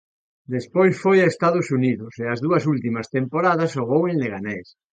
Despois 0.55 0.93
foi 1.03 1.17
a 1.21 1.31
Estados 1.35 1.67
Unidos 1.77 2.13
e 2.23 2.25
as 2.33 2.39
dúas 2.45 2.63
últimas 2.73 3.07
temporadas 3.17 3.73
xogou 3.75 4.01
en 4.11 4.15
Leganés. 4.23 4.67